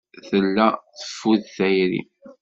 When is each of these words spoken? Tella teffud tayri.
Tella 0.27 0.67
teffud 0.99 1.41
tayri. 1.55 2.01